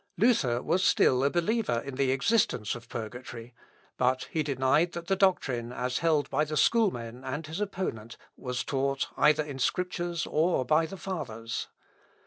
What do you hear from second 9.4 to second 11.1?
in the Scriptures or by the